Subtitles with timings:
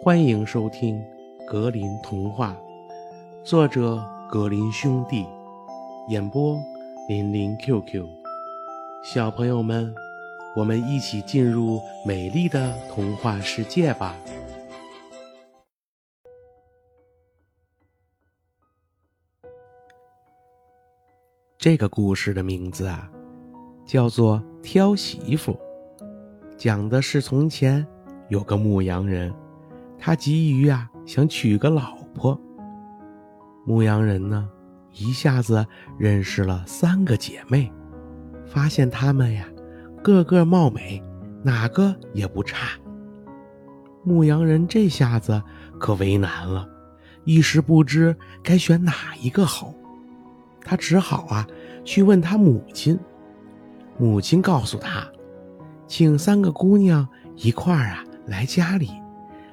[0.00, 0.96] 欢迎收听
[1.44, 2.56] 《格林童话》，
[3.44, 5.26] 作者格林兄弟，
[6.08, 6.56] 演播
[7.08, 8.06] 林林 QQ。
[9.02, 9.92] 小朋友们，
[10.54, 14.14] 我们一起进入美丽的童话世界吧！
[21.58, 23.10] 这个故事的名字啊，
[23.84, 25.52] 叫做《挑媳妇》，
[26.56, 27.84] 讲的是从前
[28.28, 29.34] 有个牧羊人。
[29.98, 32.40] 他急于啊，想娶个老婆。
[33.66, 34.48] 牧羊人呢，
[34.92, 35.66] 一下子
[35.98, 37.70] 认识了三个姐妹，
[38.46, 39.46] 发现她们呀，
[40.02, 41.02] 个个貌美，
[41.42, 42.78] 哪个也不差。
[44.04, 45.42] 牧羊人这下子
[45.78, 46.66] 可为难了，
[47.24, 49.74] 一时不知该选哪一个好。
[50.62, 51.46] 他只好啊，
[51.84, 52.98] 去问他母亲。
[53.98, 55.06] 母亲告诉他，
[55.86, 57.06] 请三个姑娘
[57.36, 58.88] 一块儿啊来家里。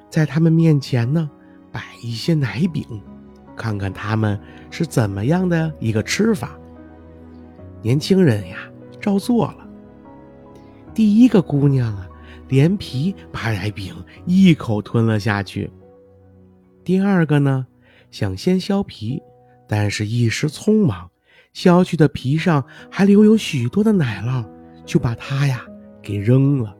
[0.08, 1.30] 在他们面前呢，
[1.72, 2.84] 摆一些奶饼，
[3.56, 4.40] 看看他们
[4.70, 6.58] 是怎么样的一个吃法。
[7.82, 8.56] 年轻人呀，
[9.00, 9.68] 照做了。
[10.94, 12.08] 第一个姑娘啊，
[12.48, 15.70] 连皮把奶饼一口吞了下去。
[16.82, 17.66] 第二个呢，
[18.10, 19.20] 想先削皮，
[19.68, 21.10] 但是一时匆忙，
[21.52, 24.44] 削去的皮上还留有许多的奶酪，
[24.86, 25.66] 就把它呀
[26.00, 26.74] 给扔了。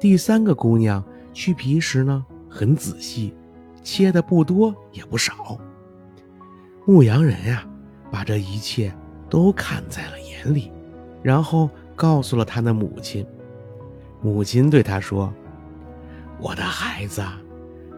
[0.00, 1.04] 第三个姑娘。
[1.36, 3.34] 去皮时呢，很仔细，
[3.82, 5.60] 切的不多也不少。
[6.86, 7.62] 牧羊人呀，
[8.10, 8.90] 把这一切
[9.28, 10.72] 都看在了眼里，
[11.22, 13.24] 然后告诉了他的母亲。
[14.22, 15.30] 母亲对他说
[16.40, 17.22] ：“我的孩子，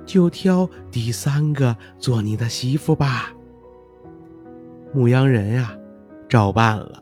[0.05, 3.33] 就挑第三个做你的媳妇吧。”
[4.93, 5.79] 牧羊人呀，
[6.29, 7.01] 照办了。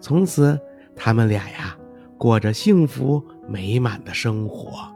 [0.00, 0.58] 从此，
[0.96, 1.78] 他们俩呀，
[2.18, 4.92] 过着幸福美满的生活。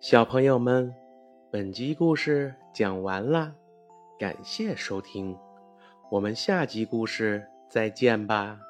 [0.00, 0.94] 小朋友们，
[1.50, 3.52] 本集故事讲完啦，
[4.16, 5.36] 感谢收听，
[6.08, 8.60] 我们下集故事再见吧。